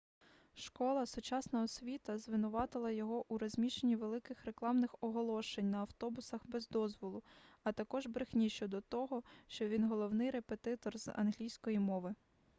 школа 0.55 1.05
сучасна 1.05 1.63
освіта 1.63 2.17
звинуватила 2.17 2.91
його 2.91 3.25
у 3.33 3.37
розміщенні 3.37 3.95
великих 3.95 4.45
рекламних 4.45 4.95
оголошень 5.01 5.71
на 5.71 5.77
автобусах 5.77 6.41
без 6.47 6.67
дозволу 6.69 7.23
а 7.63 7.71
також 7.71 8.05
брехні 8.07 8.49
щодо 8.49 8.81
того 8.81 9.23
що 9.47 9.67
він 9.67 9.83
головний 9.89 10.31
репетитор 10.31 10.97
з 10.97 11.07
англійської 11.07 11.79
мови 11.79 12.15